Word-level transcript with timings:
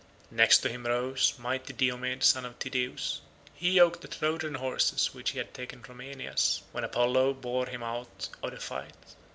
Next 0.31 0.57
to 0.61 0.69
him 0.69 0.87
rose 0.87 1.35
mighty 1.37 1.73
Diomed 1.73 2.23
son 2.23 2.43
of 2.43 2.57
Tydeus; 2.57 3.21
he 3.53 3.69
yoked 3.73 4.01
the 4.01 4.07
Trojan 4.07 4.55
horses 4.55 5.13
which 5.13 5.29
he 5.29 5.37
had 5.37 5.53
taken 5.53 5.83
from 5.83 6.01
Aeneas, 6.01 6.63
when 6.71 6.83
Apollo 6.83 7.35
bore 7.35 7.67
him 7.67 7.83
out 7.83 8.27
of 8.41 8.49
the 8.49 8.57
fight. 8.59 8.95